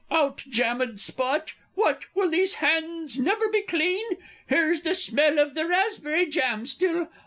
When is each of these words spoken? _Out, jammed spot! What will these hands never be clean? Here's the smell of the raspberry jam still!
_Out, 0.17 0.37
jammed 0.49 0.99
spot! 0.99 1.53
What 1.75 2.05
will 2.15 2.31
these 2.31 2.55
hands 2.55 3.19
never 3.19 3.47
be 3.49 3.61
clean? 3.61 4.17
Here's 4.47 4.81
the 4.81 4.95
smell 4.95 5.37
of 5.37 5.53
the 5.53 5.67
raspberry 5.67 6.25
jam 6.25 6.65
still! 6.65 7.07